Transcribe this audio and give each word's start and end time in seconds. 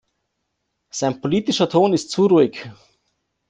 Sein 0.89 1.21
politischer 1.21 1.69
Ton 1.69 1.93
ist 1.93 2.09
zu 2.09 2.25
ruhig. 2.25 2.67